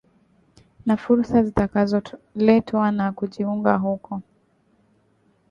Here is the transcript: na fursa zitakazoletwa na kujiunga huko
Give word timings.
na 0.85 0.97
fursa 0.97 1.43
zitakazoletwa 1.43 2.91
na 2.91 3.11
kujiunga 3.11 3.77
huko 3.77 4.21